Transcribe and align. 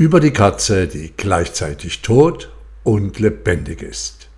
über 0.00 0.18
die 0.18 0.30
Katze, 0.30 0.88
die 0.88 1.12
gleichzeitig 1.14 2.00
tot 2.00 2.50
und 2.84 3.18
lebendig 3.18 3.82
ist. 3.82 4.30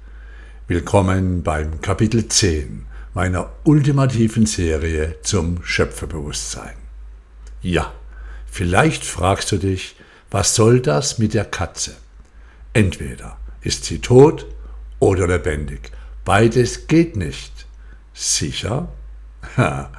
Willkommen 0.66 1.44
beim 1.44 1.80
Kapitel 1.80 2.26
10 2.26 2.84
meiner 3.14 3.52
ultimativen 3.62 4.44
Serie 4.44 5.18
zum 5.22 5.62
Schöpferbewusstsein. 5.62 6.74
Ja, 7.60 7.92
vielleicht 8.50 9.04
fragst 9.04 9.52
du 9.52 9.58
dich, 9.58 9.94
was 10.32 10.56
soll 10.56 10.80
das 10.80 11.20
mit 11.20 11.32
der 11.32 11.44
Katze? 11.44 11.94
Entweder 12.72 13.36
ist 13.60 13.84
sie 13.84 14.00
tot 14.00 14.46
oder 14.98 15.28
lebendig. 15.28 15.92
Beides 16.24 16.88
geht 16.88 17.14
nicht. 17.14 17.66
Sicher? 18.12 18.88
Ha, 19.56 19.92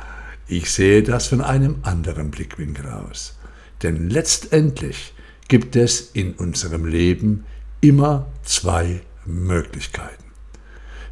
ich 0.45 0.70
sehe 0.70 1.04
das 1.04 1.27
von 1.27 1.39
einem 1.39 1.77
anderen 1.84 2.32
Blickwinkel 2.32 2.89
aus. 2.89 3.38
Denn 3.82 4.09
letztendlich 4.09 5.14
gibt 5.48 5.75
es 5.75 6.12
in 6.14 6.34
unserem 6.34 6.86
Leben 6.86 7.45
immer 7.81 8.27
zwei 8.44 9.02
Möglichkeiten. 9.26 10.23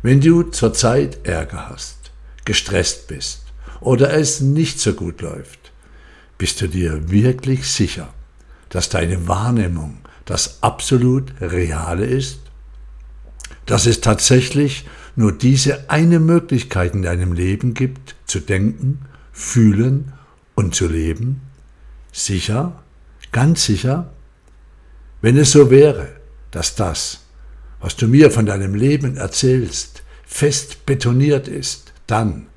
Wenn 0.02 0.22
du 0.22 0.44
zurzeit 0.44 1.26
Ärger 1.28 1.70
hast, 1.70 2.12
gestresst 2.46 3.08
bist 3.08 3.44
oder 3.82 4.14
es 4.14 4.42
nicht 4.42 4.80
so 4.80 4.94
gut 4.94 5.22
läuft, 5.22 5.72
bist 6.38 6.60
du 6.62 6.68
dir 6.68 7.12
wirklich 7.12 7.68
sicher, 7.68 8.14
dass 8.70 8.90
deine 8.90 9.28
Wahrnehmung 9.28 10.00
das 10.26 10.64
absolut 10.64 11.34
Reale 11.40 12.06
ist? 12.06 12.40
Dass 13.66 13.86
es 13.86 14.02
tatsächlich 14.02 14.88
nur 15.16 15.34
diese 15.34 15.90
eine 15.90 16.20
Möglichkeit 16.20 16.96
in 16.96 17.04
deinem 17.04 17.34
Leben 17.34 17.74
gibt, 17.74 18.16
zu 18.26 18.40
denken, 18.40 19.02
fühlen 19.32 20.14
und 20.56 20.74
zu 20.74 20.88
leben? 20.88 21.42
Sicher? 22.12 22.82
Ganz 23.32 23.66
sicher? 23.66 24.12
Wenn 25.22 25.38
es 25.38 25.52
so 25.52 25.70
wäre, 25.70 26.10
dass 26.50 26.76
das, 26.76 27.20
was 27.80 27.96
du 27.96 28.08
mir 28.08 28.32
von 28.32 28.46
deinem 28.46 28.74
Leben 28.74 29.18
erzählst, 29.18 30.04
fest 30.26 30.86
betoniert 30.86 31.48
ist, 31.48 31.94
dann, 32.08 32.48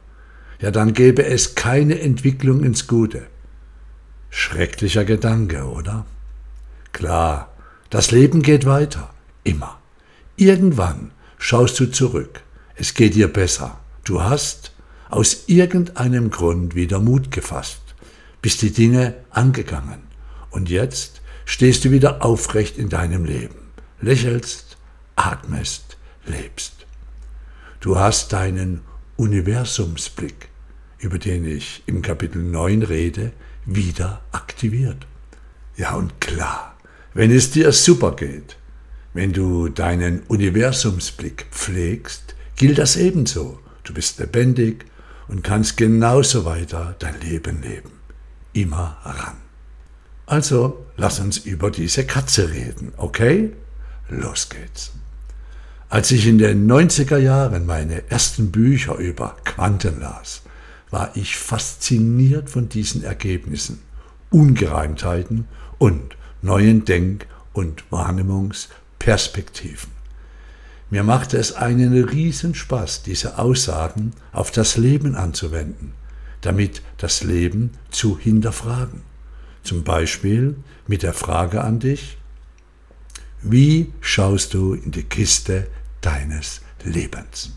ja 0.60 0.70
dann 0.70 0.94
gäbe 0.94 1.24
es 1.24 1.54
keine 1.54 2.00
Entwicklung 2.00 2.64
ins 2.64 2.86
Gute. 2.86 3.26
Schrecklicher 4.30 5.04
Gedanke, 5.04 5.64
oder? 5.64 6.06
Klar, 6.92 7.54
das 7.90 8.10
Leben 8.10 8.42
geht 8.42 8.64
weiter, 8.64 9.12
immer. 9.44 9.78
Irgendwann 10.36 11.12
schaust 11.38 11.78
du 11.78 11.86
zurück, 11.86 12.40
es 12.76 12.94
geht 12.94 13.14
dir 13.14 13.28
besser. 13.28 13.78
Du 14.04 14.22
hast 14.22 14.72
aus 15.10 15.44
irgendeinem 15.46 16.30
Grund 16.30 16.74
wieder 16.74 16.98
Mut 16.98 17.30
gefasst, 17.30 17.82
bist 18.42 18.62
die 18.62 18.72
Dinge 18.72 19.14
angegangen. 19.30 20.02
Und 20.50 20.70
jetzt 20.70 21.20
stehst 21.44 21.84
du 21.84 21.90
wieder 21.90 22.24
aufrecht 22.24 22.78
in 22.78 22.88
deinem 22.88 23.24
Leben, 23.24 23.56
lächelst, 24.00 24.76
atmest, 25.16 25.96
lebst. 26.26 26.86
Du 27.80 27.98
hast 27.98 28.32
deinen 28.32 28.80
Universumsblick, 29.16 30.48
über 30.98 31.18
den 31.18 31.44
ich 31.44 31.82
im 31.86 32.02
Kapitel 32.02 32.42
9 32.42 32.82
rede, 32.82 33.32
wieder 33.66 34.22
aktiviert. 34.32 35.06
Ja 35.76 35.94
und 35.94 36.20
klar, 36.20 36.76
wenn 37.12 37.30
es 37.30 37.50
dir 37.50 37.72
super 37.72 38.16
geht, 38.16 38.56
wenn 39.12 39.32
du 39.32 39.68
deinen 39.68 40.22
Universumsblick 40.28 41.46
pflegst, 41.50 42.34
gilt 42.56 42.78
das 42.78 42.96
ebenso. 42.96 43.60
Du 43.84 43.94
bist 43.94 44.18
lebendig 44.18 44.86
und 45.28 45.44
kannst 45.44 45.76
genauso 45.76 46.44
weiter 46.44 46.96
dein 46.98 47.20
Leben 47.20 47.62
leben. 47.62 47.92
Immer 48.52 48.98
ran. 49.04 49.43
Also 50.26 50.86
lass 50.96 51.20
uns 51.20 51.38
über 51.38 51.70
diese 51.70 52.04
Katze 52.04 52.50
reden, 52.50 52.92
okay? 52.96 53.52
Los 54.08 54.48
geht's. 54.48 54.92
Als 55.88 56.10
ich 56.10 56.26
in 56.26 56.38
den 56.38 56.68
90er 56.70 57.18
Jahren 57.18 57.66
meine 57.66 58.10
ersten 58.10 58.50
Bücher 58.50 58.96
über 58.96 59.36
Quanten 59.44 60.00
las, 60.00 60.42
war 60.90 61.12
ich 61.14 61.36
fasziniert 61.36 62.50
von 62.50 62.68
diesen 62.68 63.04
Ergebnissen, 63.04 63.80
Ungereimtheiten 64.30 65.46
und 65.78 66.16
neuen 66.42 66.84
Denk- 66.84 67.26
und 67.52 67.84
Wahrnehmungsperspektiven. 67.90 69.92
Mir 70.90 71.02
machte 71.02 71.38
es 71.38 71.54
einen 71.54 72.04
Riesenspaß, 72.04 73.02
diese 73.02 73.38
Aussagen 73.38 74.12
auf 74.32 74.50
das 74.50 74.76
Leben 74.76 75.14
anzuwenden, 75.14 75.92
damit 76.40 76.82
das 76.98 77.22
Leben 77.22 77.70
zu 77.90 78.18
hinterfragen. 78.18 79.13
Zum 79.64 79.82
Beispiel 79.82 80.56
mit 80.86 81.02
der 81.02 81.14
Frage 81.14 81.64
an 81.64 81.80
dich, 81.80 82.18
wie 83.42 83.92
schaust 84.00 84.54
du 84.54 84.74
in 84.74 84.90
die 84.90 85.02
Kiste 85.02 85.66
deines 86.02 86.60
Lebens? 86.84 87.52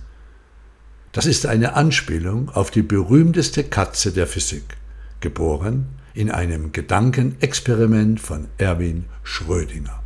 Das 1.12 1.26
ist 1.26 1.46
eine 1.46 1.74
Anspielung 1.74 2.50
auf 2.50 2.72
die 2.72 2.82
berühmteste 2.82 3.64
Katze 3.64 4.12
der 4.12 4.28
Physik, 4.28 4.78
geboren 5.20 5.88
in 6.14 6.32
einem 6.32 6.72
Gedankenexperiment 6.72 8.20
von 8.20 8.48
Erwin 8.58 9.06
Schrödinger. 9.24 10.02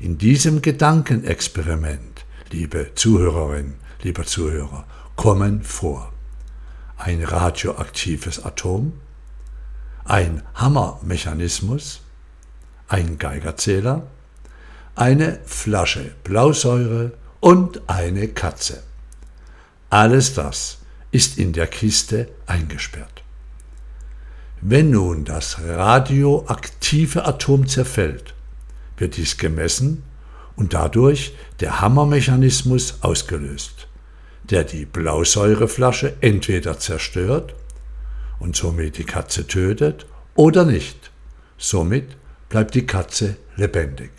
In 0.00 0.18
diesem 0.18 0.60
Gedankenexperiment, 0.60 2.24
liebe 2.50 2.90
Zuhörerin, 2.94 3.74
lieber 4.02 4.24
Zuhörer, 4.24 4.86
kommen 5.16 5.62
vor 5.62 6.12
ein 6.98 7.22
radioaktives 7.24 8.44
Atom, 8.44 8.92
ein 10.08 10.42
Hammermechanismus, 10.54 12.00
ein 12.88 13.18
Geigerzähler, 13.18 14.06
eine 14.94 15.38
Flasche 15.44 16.12
Blausäure 16.24 17.12
und 17.40 17.82
eine 17.88 18.28
Katze. 18.28 18.82
Alles 19.90 20.34
das 20.34 20.78
ist 21.10 21.38
in 21.38 21.52
der 21.52 21.66
Kiste 21.66 22.28
eingesperrt. 22.46 23.22
Wenn 24.60 24.90
nun 24.90 25.24
das 25.24 25.60
radioaktive 25.60 27.24
Atom 27.26 27.68
zerfällt, 27.68 28.34
wird 28.96 29.16
dies 29.16 29.36
gemessen 29.36 30.02
und 30.56 30.74
dadurch 30.74 31.34
der 31.60 31.80
Hammermechanismus 31.80 32.98
ausgelöst, 33.02 33.86
der 34.44 34.64
die 34.64 34.86
Blausäureflasche 34.86 36.16
entweder 36.22 36.78
zerstört 36.78 37.54
und 38.38 38.56
somit 38.56 38.98
die 38.98 39.04
Katze 39.04 39.46
tötet 39.46 40.06
oder 40.34 40.64
nicht. 40.64 41.10
Somit 41.56 42.16
bleibt 42.48 42.74
die 42.74 42.86
Katze 42.86 43.36
lebendig. 43.56 44.10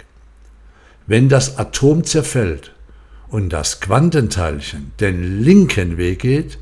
Wenn 1.07 1.30
das 1.30 1.57
Atom 1.57 2.03
zerfällt 2.03 2.74
und 3.30 3.50
das 3.50 3.80
Quantenteilchen 3.80 4.91
den 5.00 5.41
linken 5.41 5.97
Weg 5.97 6.19
geht, 6.19 6.59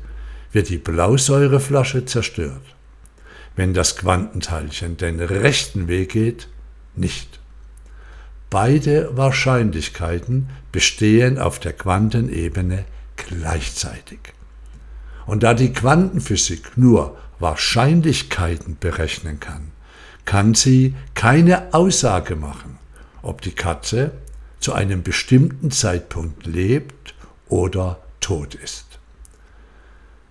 wird 0.52 0.68
die 0.70 0.78
Blausäureflasche 0.78 2.04
zerstört. 2.06 2.62
Wenn 3.56 3.74
das 3.74 3.96
Quantenteilchen 3.96 4.96
den 4.96 5.20
rechten 5.20 5.88
Weg 5.88 6.12
geht, 6.12 6.48
nicht. 6.94 7.40
Beide 8.50 9.16
Wahrscheinlichkeiten 9.16 10.48
bestehen 10.72 11.38
auf 11.38 11.58
der 11.58 11.74
Quantenebene 11.74 12.84
gleichzeitig. 13.16 14.20
Und 15.26 15.42
da 15.42 15.52
die 15.52 15.72
Quantenphysik 15.72 16.78
nur 16.78 17.18
Wahrscheinlichkeiten 17.38 18.78
berechnen 18.78 19.40
kann, 19.40 19.72
kann 20.24 20.54
sie 20.54 20.94
keine 21.14 21.72
Aussage 21.72 22.36
machen, 22.36 22.78
ob 23.22 23.40
die 23.40 23.52
Katze 23.52 24.12
zu 24.60 24.72
einem 24.72 25.02
bestimmten 25.02 25.70
Zeitpunkt 25.70 26.46
lebt 26.46 27.14
oder 27.48 28.02
tot 28.20 28.54
ist. 28.54 28.84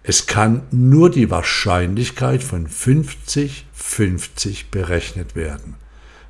Es 0.03 0.25
kann 0.25 0.63
nur 0.71 1.09
die 1.09 1.29
Wahrscheinlichkeit 1.29 2.41
von 2.43 2.67
50-50 2.67 4.65
berechnet 4.71 5.35
werden, 5.35 5.75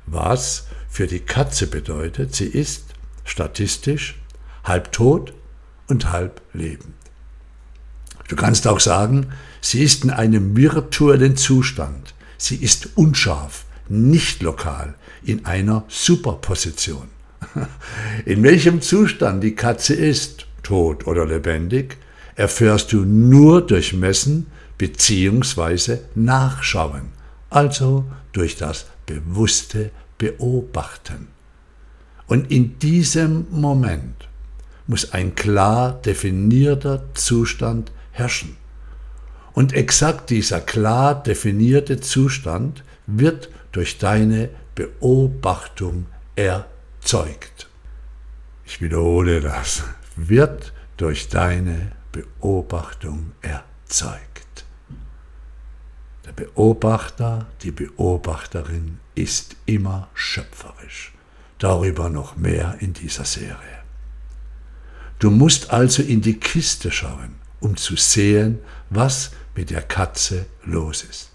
was 0.06 0.66
für 0.88 1.06
die 1.06 1.20
Katze 1.20 1.66
bedeutet, 1.66 2.34
sie 2.34 2.48
ist 2.48 2.94
statistisch 3.24 4.18
halb 4.64 4.90
tot 4.90 5.32
und 5.86 6.10
halb 6.10 6.40
lebend. 6.52 6.97
Du 8.28 8.36
kannst 8.36 8.66
auch 8.66 8.80
sagen, 8.80 9.28
sie 9.60 9.82
ist 9.82 10.04
in 10.04 10.10
einem 10.10 10.56
virtuellen 10.56 11.36
Zustand. 11.36 12.14
Sie 12.36 12.56
ist 12.56 12.90
unscharf, 12.94 13.64
nicht 13.88 14.42
lokal, 14.42 14.94
in 15.24 15.44
einer 15.46 15.84
Superposition. 15.88 17.08
In 18.24 18.42
welchem 18.42 18.80
Zustand 18.82 19.42
die 19.44 19.54
Katze 19.54 19.94
ist, 19.94 20.46
tot 20.62 21.06
oder 21.06 21.24
lebendig, 21.24 21.96
erfährst 22.34 22.92
du 22.92 23.04
nur 23.04 23.66
durch 23.66 23.92
Messen 23.92 24.46
bzw. 24.76 25.98
Nachschauen, 26.14 27.12
also 27.48 28.04
durch 28.32 28.56
das 28.56 28.86
bewusste 29.06 29.90
Beobachten. 30.18 31.28
Und 32.26 32.50
in 32.50 32.78
diesem 32.78 33.46
Moment 33.50 34.28
muss 34.86 35.12
ein 35.12 35.34
klar 35.34 35.92
definierter 35.92 37.04
Zustand 37.14 37.90
herrschen. 38.18 38.56
Und 39.52 39.72
exakt 39.72 40.30
dieser 40.30 40.60
klar 40.60 41.22
definierte 41.22 42.00
Zustand 42.00 42.84
wird 43.06 43.50
durch 43.72 43.98
deine 43.98 44.50
Beobachtung 44.74 46.06
erzeugt. 46.36 47.68
Ich 48.64 48.80
wiederhole 48.80 49.40
das, 49.40 49.82
wird 50.14 50.72
durch 50.96 51.28
deine 51.28 51.92
Beobachtung 52.12 53.32
erzeugt. 53.40 54.64
Der 56.26 56.32
Beobachter, 56.32 57.46
die 57.62 57.70
Beobachterin 57.70 59.00
ist 59.14 59.56
immer 59.64 60.08
schöpferisch. 60.14 61.14
Darüber 61.58 62.10
noch 62.10 62.36
mehr 62.36 62.76
in 62.80 62.92
dieser 62.92 63.24
Serie. 63.24 63.78
Du 65.18 65.30
musst 65.30 65.70
also 65.70 66.02
in 66.02 66.20
die 66.20 66.38
Kiste 66.38 66.92
schauen, 66.92 67.37
um 67.60 67.76
zu 67.76 67.96
sehen, 67.96 68.58
was 68.90 69.30
mit 69.54 69.70
der 69.70 69.82
Katze 69.82 70.46
los 70.64 71.02
ist. 71.02 71.30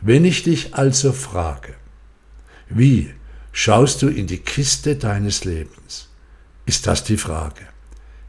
Wenn 0.00 0.24
ich 0.24 0.42
dich 0.42 0.74
also 0.74 1.12
frage, 1.12 1.74
wie 2.68 3.12
schaust 3.52 4.02
du 4.02 4.08
in 4.08 4.26
die 4.26 4.38
Kiste 4.38 4.96
deines 4.96 5.44
Lebens, 5.44 6.08
ist 6.66 6.86
das 6.86 7.02
die 7.02 7.16
Frage. 7.16 7.62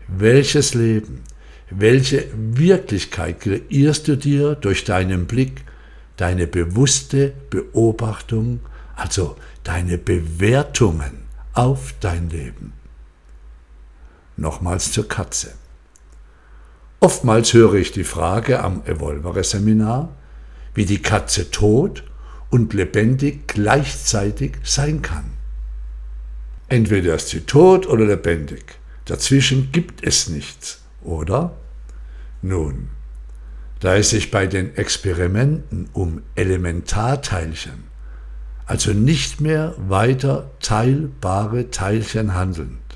Welches 0.07 0.73
Leben, 0.73 1.23
welche 1.69 2.25
Wirklichkeit 2.33 3.41
kreierst 3.41 4.07
du 4.07 4.17
dir 4.17 4.55
durch 4.55 4.85
deinen 4.85 5.27
Blick, 5.27 5.63
deine 6.17 6.47
bewusste 6.47 7.33
Beobachtung, 7.49 8.61
also 8.95 9.35
deine 9.63 9.97
Bewertungen 9.97 11.25
auf 11.53 11.93
dein 11.99 12.29
Leben? 12.29 12.73
Nochmals 14.37 14.91
zur 14.93 15.07
Katze. 15.07 15.58
Oftmals 17.01 17.53
höre 17.53 17.75
ich 17.75 17.93
die 17.93 18.03
Frage 18.03 18.61
am 18.61 18.83
Evolvere-Seminar, 18.85 20.09
wie 20.73 20.85
die 20.85 21.01
Katze 21.01 21.49
tot 21.49 22.03
und 22.49 22.73
lebendig 22.73 23.47
gleichzeitig 23.47 24.57
sein 24.63 25.01
kann. 25.01 25.31
Entweder 26.67 27.15
ist 27.15 27.29
sie 27.29 27.41
tot 27.41 27.87
oder 27.87 28.05
lebendig. 28.05 28.63
Dazwischen 29.05 29.71
gibt 29.71 30.03
es 30.03 30.29
nichts, 30.29 30.81
oder? 31.01 31.55
Nun, 32.41 32.89
da 33.79 33.95
es 33.95 34.09
sich 34.09 34.29
bei 34.29 34.45
den 34.45 34.75
Experimenten 34.75 35.89
um 35.93 36.21
Elementarteilchen, 36.35 37.85
also 38.65 38.91
nicht 38.91 39.39
mehr 39.39 39.73
weiter 39.77 40.51
teilbare 40.59 41.71
Teilchen 41.71 42.35
handelnd, 42.35 42.88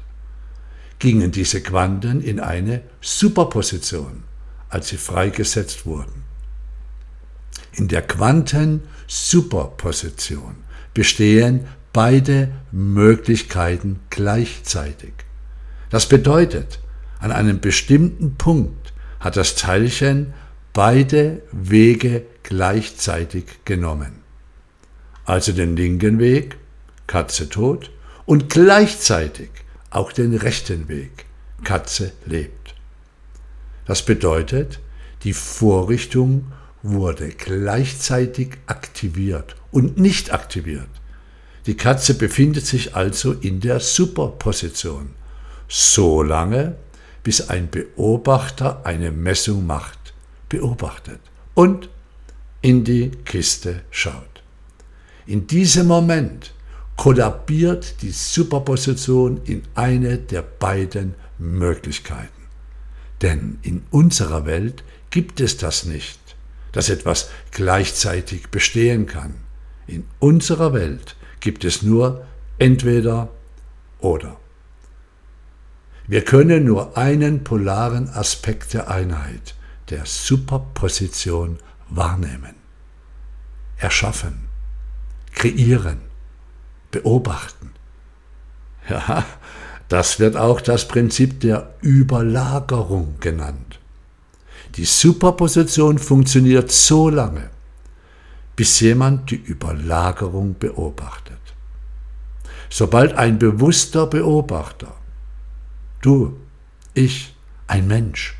gingen 1.04 1.32
diese 1.34 1.62
Quanten 1.62 2.22
in 2.22 2.40
eine 2.40 2.82
Superposition, 3.02 4.24
als 4.70 4.88
sie 4.88 4.96
freigesetzt 4.96 5.86
wurden. 5.86 6.24
In 7.74 7.90
der 7.90 8.04
Quantensuperposition 8.04 10.56
bestehen 10.94 11.68
beide 11.92 12.54
Möglichkeiten 12.72 14.00
gleichzeitig. 14.10 15.12
Das 15.90 16.08
bedeutet, 16.08 16.80
an 17.20 17.34
einem 17.34 17.60
bestimmten 17.60 18.36
Punkt 18.36 18.94
hat 19.20 19.36
das 19.36 19.56
Teilchen 19.56 20.34
beide 20.72 21.42
Wege 21.52 22.24
gleichzeitig 22.44 23.44
genommen. 23.66 24.22
Also 25.26 25.52
den 25.52 25.76
linken 25.76 26.20
Weg, 26.20 26.56
Katze 27.08 27.50
tot, 27.50 27.92
und 28.26 28.50
gleichzeitig 28.50 29.50
auch 29.96 30.12
den 30.12 30.36
rechten 30.36 30.88
Weg, 30.90 31.26
Katze 31.64 32.12
lebt. 32.26 32.76
Das 33.86 34.04
bedeutet, 34.04 34.80
die 35.24 35.34
Vorrichtung 35.34 36.52
wurde 36.82 37.30
gleichzeitig 37.30 38.58
aktiviert 38.66 39.56
und 39.72 39.98
nicht 39.98 40.34
aktiviert. 40.34 40.90
Die 41.66 41.78
Katze 41.78 42.16
befindet 42.16 42.66
sich 42.66 42.96
also 42.96 43.32
in 43.34 43.62
der 43.62 43.80
Superposition, 43.80 45.12
so 45.70 46.22
lange, 46.22 46.76
bis 47.24 47.50
ein 47.50 47.70
Beobachter 47.70 48.86
eine 48.86 49.12
Messung 49.12 49.66
macht, 49.66 50.14
beobachtet 50.50 51.22
und 51.54 51.90
in 52.62 52.84
die 52.84 53.12
Kiste 53.24 53.82
schaut. 53.92 54.44
In 55.26 55.48
diesem 55.48 55.88
Moment 55.88 56.53
kollabiert 56.98 58.02
die 58.02 58.12
Superposition 58.12 59.42
in 59.46 59.64
eine 59.76 60.18
der 60.18 60.42
beiden 60.42 61.16
Möglichkeiten. 61.38 62.30
Denn 63.22 63.58
in 63.62 63.84
unserer 63.90 64.46
Welt 64.46 64.84
gibt 65.10 65.40
es 65.40 65.58
das 65.58 65.86
nicht 65.86 66.20
dass 66.74 66.90
etwas 66.90 67.30
gleichzeitig 67.52 68.50
bestehen 68.50 69.06
kann. 69.06 69.36
In 69.88 70.06
unserer 70.20 70.74
Welt 70.74 71.16
gibt 71.40 71.64
es 71.64 71.82
nur 71.82 72.26
entweder 72.58 73.30
oder. 74.00 74.38
Wir 76.08 76.26
können 76.26 76.66
nur 76.66 76.98
einen 76.98 77.46
polaren 77.46 78.10
Aspekt 78.10 78.74
der 78.74 78.90
Einheit, 78.90 79.56
der 79.90 80.06
Superposition, 80.06 81.60
wahrnehmen, 81.90 82.56
erschaffen, 83.78 84.48
kreieren, 85.32 86.02
beobachten. 86.94 87.72
Ja, 88.90 89.26
das 89.90 90.20
wird 90.20 90.38
auch 90.38 90.62
das 90.62 90.88
Prinzip 90.88 91.42
der 91.42 91.74
Überlagerung 91.82 93.16
genannt. 93.20 93.80
Die 94.76 94.86
Superposition 94.86 96.00
funktioniert 96.00 96.72
so 96.72 97.10
lange, 97.10 97.50
bis 98.56 98.80
jemand 98.80 99.30
die 99.30 99.36
Überlagerung 99.36 100.56
beobachtet. 100.58 101.38
Sobald 102.70 103.14
ein 103.14 103.38
bewusster 103.38 104.08
Beobachter, 104.08 104.96
du, 106.02 106.38
ich, 106.94 107.36
ein 107.68 107.88
Mensch, 107.88 108.36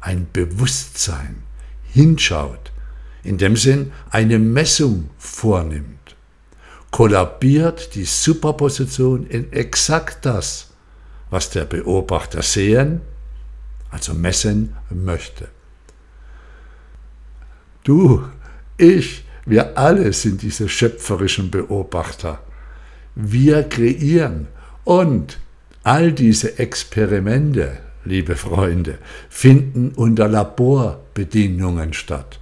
ein 0.00 0.26
Bewusstsein 0.32 1.42
hinschaut, 1.92 2.72
in 3.22 3.38
dem 3.38 3.56
Sinn 3.56 3.92
eine 4.10 4.38
Messung 4.38 5.10
vornimmt, 5.18 6.03
kollabiert 6.94 7.96
die 7.96 8.04
Superposition 8.04 9.26
in 9.26 9.52
exakt 9.52 10.24
das, 10.24 10.68
was 11.28 11.50
der 11.50 11.64
Beobachter 11.64 12.40
sehen, 12.40 13.00
also 13.90 14.14
messen 14.14 14.76
möchte. 14.90 15.48
Du, 17.82 18.22
ich, 18.76 19.24
wir 19.44 19.76
alle 19.76 20.12
sind 20.12 20.42
diese 20.42 20.68
schöpferischen 20.68 21.50
Beobachter. 21.50 22.38
Wir 23.16 23.64
kreieren 23.64 24.46
und 24.84 25.40
all 25.82 26.12
diese 26.12 26.60
Experimente, 26.60 27.76
liebe 28.04 28.36
Freunde, 28.36 28.98
finden 29.28 29.90
unter 29.96 30.28
Laborbedingungen 30.28 31.92
statt. 31.92 32.38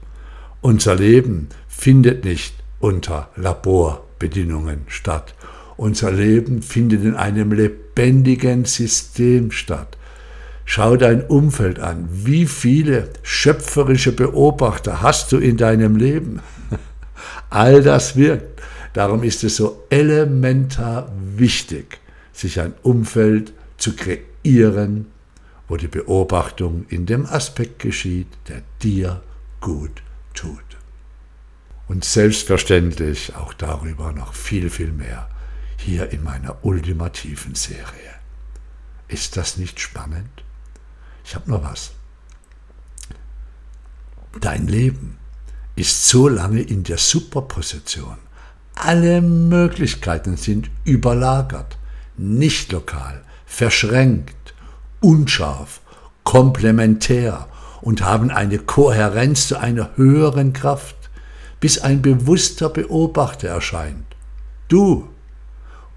Unser 0.60 0.94
Leben 0.94 1.48
findet 1.68 2.26
nicht 2.26 2.52
unter 2.80 3.30
Laborbedingungen 4.22 4.82
statt. 4.88 5.34
Unser 5.76 6.12
Leben 6.12 6.62
findet 6.62 7.02
in 7.02 7.14
einem 7.14 7.52
lebendigen 7.52 8.64
System 8.64 9.50
statt. 9.50 9.96
Schau 10.64 10.96
dein 10.96 11.22
Umfeld 11.26 11.80
an. 11.80 12.08
Wie 12.10 12.46
viele 12.46 13.08
schöpferische 13.22 14.12
Beobachter 14.12 15.02
hast 15.02 15.32
du 15.32 15.38
in 15.38 15.56
deinem 15.56 15.96
Leben? 15.96 16.40
All 17.50 17.82
das 17.82 18.16
wirkt. 18.16 18.62
Darum 18.92 19.22
ist 19.22 19.42
es 19.42 19.56
so 19.56 19.84
elementar 19.90 21.10
wichtig, 21.36 21.98
sich 22.32 22.60
ein 22.60 22.74
Umfeld 22.82 23.52
zu 23.78 23.96
kreieren, 23.96 25.06
wo 25.66 25.76
die 25.76 25.88
Beobachtung 25.88 26.84
in 26.90 27.06
dem 27.06 27.26
Aspekt 27.26 27.80
geschieht, 27.80 28.28
der 28.48 28.62
dir 28.82 29.22
gut 29.60 30.02
tut. 30.34 30.71
Und 31.92 32.06
selbstverständlich 32.06 33.36
auch 33.36 33.52
darüber 33.52 34.12
noch 34.12 34.32
viel, 34.32 34.70
viel 34.70 34.92
mehr 34.92 35.28
hier 35.76 36.10
in 36.10 36.24
meiner 36.24 36.64
ultimativen 36.64 37.54
Serie. 37.54 38.14
Ist 39.08 39.36
das 39.36 39.58
nicht 39.58 39.78
spannend? 39.78 40.42
Ich 41.22 41.34
habe 41.34 41.50
noch 41.50 41.62
was. 41.62 41.90
Dein 44.40 44.68
Leben 44.68 45.18
ist 45.76 46.08
so 46.08 46.28
lange 46.28 46.62
in 46.62 46.82
der 46.82 46.96
Superposition. 46.96 48.16
Alle 48.74 49.20
Möglichkeiten 49.20 50.38
sind 50.38 50.70
überlagert, 50.86 51.76
nicht 52.16 52.72
lokal, 52.72 53.22
verschränkt, 53.44 54.54
unscharf, 55.00 55.82
komplementär 56.24 57.48
und 57.82 58.00
haben 58.00 58.30
eine 58.30 58.58
Kohärenz 58.58 59.48
zu 59.48 59.58
einer 59.58 59.94
höheren 59.96 60.54
Kraft, 60.54 60.96
bis 61.62 61.78
ein 61.78 62.02
bewusster 62.02 62.68
Beobachter 62.68 63.46
erscheint, 63.46 64.16
du, 64.66 65.08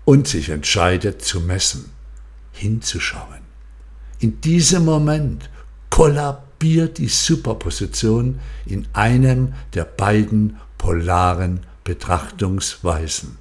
und 0.06 0.28
sich 0.28 0.50
entscheidet 0.50 1.24
zu 1.24 1.42
messen, 1.42 1.90
hinzuschauen. 2.52 3.42
In 4.20 4.40
diesem 4.42 4.86
Moment 4.86 5.50
kollabiert 5.90 7.00
die 7.00 7.08
Superposition 7.08 8.40
in 8.68 8.88
einem 8.94 9.56
der 9.74 9.86
beiden 9.86 10.58
polaren 10.78 11.62
Betrachtungsweisen. 11.84 13.40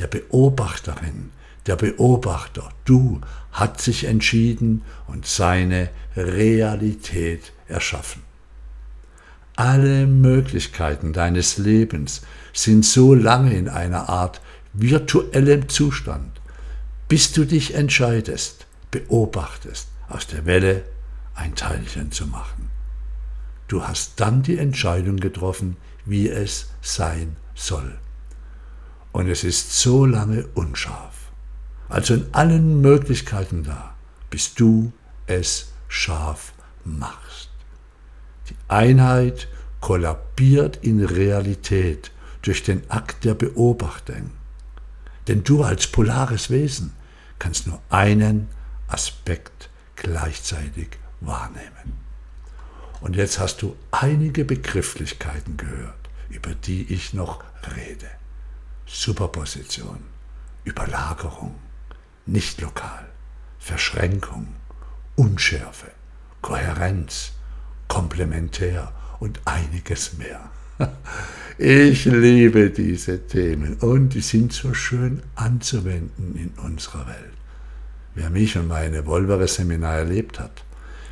der 0.00 0.08
Beobachterin, 0.08 1.30
der 1.66 1.76
Beobachter, 1.76 2.70
du, 2.84 3.20
hat 3.52 3.80
sich 3.80 4.04
entschieden 4.04 4.82
und 5.06 5.24
seine 5.24 5.90
Realität 6.16 7.52
erschaffen. 7.68 8.22
Alle 9.60 10.06
Möglichkeiten 10.06 11.12
deines 11.12 11.58
Lebens 11.58 12.22
sind 12.54 12.82
so 12.82 13.12
lange 13.12 13.52
in 13.52 13.68
einer 13.68 14.08
Art 14.08 14.40
virtuellem 14.72 15.68
Zustand, 15.68 16.40
bis 17.08 17.32
du 17.32 17.44
dich 17.44 17.74
entscheidest, 17.74 18.66
beobachtest, 18.90 19.88
aus 20.08 20.26
der 20.26 20.46
Welle 20.46 20.84
ein 21.34 21.56
Teilchen 21.56 22.10
zu 22.10 22.26
machen. 22.26 22.70
Du 23.68 23.86
hast 23.86 24.18
dann 24.18 24.42
die 24.42 24.56
Entscheidung 24.56 25.18
getroffen, 25.18 25.76
wie 26.06 26.30
es 26.30 26.70
sein 26.80 27.36
soll. 27.54 27.98
Und 29.12 29.28
es 29.28 29.44
ist 29.44 29.78
so 29.78 30.06
lange 30.06 30.46
unscharf. 30.54 31.30
Also 31.90 32.14
in 32.14 32.32
allen 32.32 32.80
Möglichkeiten 32.80 33.64
da, 33.64 33.94
bis 34.30 34.54
du 34.54 34.90
es 35.26 35.70
scharf 35.86 36.54
machst. 36.82 37.49
Die 38.50 38.56
Einheit 38.68 39.48
kollabiert 39.80 40.78
in 40.82 41.04
Realität 41.04 42.10
durch 42.42 42.62
den 42.62 42.88
Akt 42.90 43.24
der 43.24 43.34
Beobachtung. 43.34 44.32
Denn 45.28 45.44
du 45.44 45.62
als 45.62 45.86
polares 45.86 46.50
Wesen 46.50 46.92
kannst 47.38 47.66
nur 47.66 47.80
einen 47.90 48.48
Aspekt 48.88 49.70
gleichzeitig 49.96 50.88
wahrnehmen. 51.20 52.00
Und 53.00 53.16
jetzt 53.16 53.38
hast 53.38 53.62
du 53.62 53.76
einige 53.90 54.44
Begrifflichkeiten 54.44 55.56
gehört, 55.56 56.10
über 56.28 56.54
die 56.54 56.92
ich 56.92 57.14
noch 57.14 57.42
rede. 57.76 58.08
Superposition, 58.86 60.02
Überlagerung, 60.64 61.54
nicht 62.26 62.60
lokal, 62.60 63.06
Verschränkung, 63.58 64.48
Unschärfe, 65.16 65.92
Kohärenz, 66.42 67.32
komplementär 68.00 68.90
und 69.18 69.40
einiges 69.44 70.16
mehr. 70.16 70.40
Ich 71.58 72.06
liebe 72.06 72.70
diese 72.70 73.26
Themen 73.26 73.74
und 73.74 74.14
die 74.14 74.22
sind 74.22 74.54
so 74.54 74.72
schön 74.72 75.22
anzuwenden 75.34 76.34
in 76.34 76.64
unserer 76.64 77.06
Welt. 77.06 77.34
Wer 78.14 78.30
mich 78.30 78.56
und 78.56 78.68
meine 78.68 79.04
Wolvere-Seminar 79.04 79.96
erlebt 79.98 80.40
hat, 80.40 80.64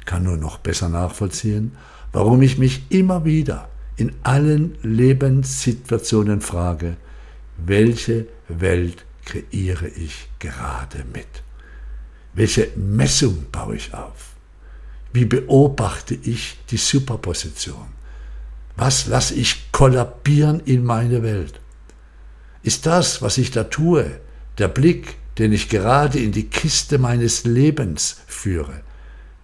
kann 0.06 0.22
nur 0.22 0.38
noch 0.38 0.56
besser 0.56 0.88
nachvollziehen, 0.88 1.72
warum 2.12 2.40
ich 2.40 2.56
mich 2.56 2.86
immer 2.88 3.26
wieder 3.26 3.68
in 3.96 4.14
allen 4.22 4.78
Lebenssituationen 4.80 6.40
frage, 6.40 6.96
welche 7.58 8.26
Welt 8.48 9.04
kreiere 9.26 9.88
ich 9.88 10.30
gerade 10.38 11.04
mit? 11.12 11.28
Welche 12.32 12.68
Messung 12.76 13.44
baue 13.52 13.76
ich 13.76 13.92
auf? 13.92 14.37
Wie 15.12 15.24
beobachte 15.24 16.14
ich 16.14 16.58
die 16.70 16.76
Superposition? 16.76 17.86
Was 18.76 19.06
lasse 19.06 19.34
ich 19.34 19.72
kollabieren 19.72 20.60
in 20.60 20.84
meine 20.84 21.22
Welt? 21.22 21.60
Ist 22.62 22.86
das, 22.86 23.22
was 23.22 23.38
ich 23.38 23.50
da 23.50 23.64
tue, 23.64 24.20
der 24.58 24.68
Blick, 24.68 25.16
den 25.38 25.52
ich 25.52 25.68
gerade 25.68 26.18
in 26.18 26.32
die 26.32 26.48
Kiste 26.48 26.98
meines 26.98 27.44
Lebens 27.44 28.20
führe, 28.26 28.82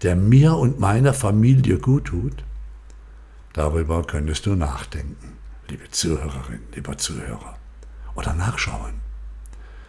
der 0.03 0.17
mir 0.17 0.55
und 0.57 0.79
meiner 0.79 1.15
Familie 1.15 1.79
gut 1.79 2.07
tut? 2.07 2.45
Darüber 3.53 4.03
könntest 4.03 4.47
du 4.47 4.57
nachdenken, 4.57 5.39
liebe 5.69 5.89
Zuhörerin, 5.91 6.61
lieber 6.75 6.99
Zuhörer, 6.99 7.57
oder 8.15 8.35
nachschauen, 8.35 8.95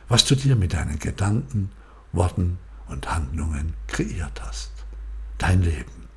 was 0.07 0.25
du 0.25 0.35
dir 0.35 0.55
mit 0.55 0.73
deinen 0.73 0.99
Gedanken, 0.99 1.71
Worten 2.11 2.59
und 2.87 3.13
Handlungen 3.13 3.73
kreiert 3.87 4.41
hast. 4.41 4.74
Dein 5.37 5.61
Leben, 5.61 6.07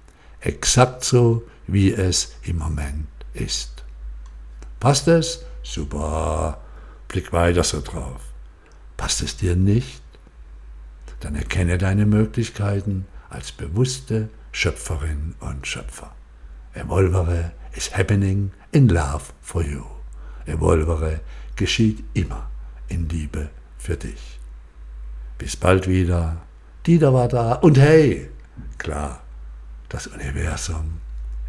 exakt 0.40 1.04
so, 1.04 1.42
wie 1.66 1.92
es 1.92 2.36
im 2.42 2.58
Moment 2.58 3.08
ist. 3.34 3.84
Passt 4.80 5.08
es? 5.08 5.44
Super. 5.62 6.60
Blick 7.08 7.32
weiter 7.32 7.64
so 7.64 7.80
drauf. 7.80 8.20
Passt 8.96 9.22
es 9.22 9.36
dir 9.36 9.56
nicht? 9.56 10.02
Dann 11.20 11.34
erkenne 11.34 11.78
deine 11.78 12.06
Möglichkeiten 12.06 13.06
als 13.28 13.52
bewusste 13.52 14.28
Schöpferin 14.52 15.34
und 15.40 15.66
Schöpfer. 15.66 16.14
Evolvere 16.74 17.52
is 17.74 17.96
happening 17.96 18.52
in 18.72 18.88
love 18.88 19.24
for 19.40 19.62
you. 19.62 19.84
Evolvere 20.46 21.20
geschieht 21.56 22.04
immer 22.14 22.48
in 22.88 23.08
Liebe 23.08 23.50
für 23.78 23.96
dich. 23.96 24.38
Bis 25.38 25.56
bald 25.56 25.88
wieder. 25.88 26.42
Dieter 26.86 27.12
war 27.12 27.28
da. 27.28 27.54
Und 27.54 27.78
hey, 27.78 28.30
klar, 28.78 29.22
das 29.88 30.06
Universum 30.06 31.00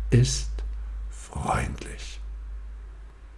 ist 0.09 0.49
freundlich. 1.09 2.18